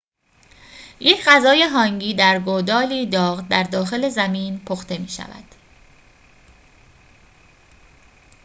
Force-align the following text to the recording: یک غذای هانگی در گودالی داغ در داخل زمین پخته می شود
یک 0.99 1.23
غذای 1.25 1.63
هانگی 1.63 2.13
در 2.13 2.39
گودالی 2.39 3.05
داغ 3.05 3.41
در 3.47 3.63
داخل 3.63 4.09
زمین 4.09 4.59
پخته 4.59 4.97
می 4.97 5.09
شود 5.09 5.55